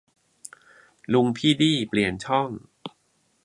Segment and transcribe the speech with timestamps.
[1.13, 2.49] "ลุงพี่ดี้" เปลี่ยนช่อง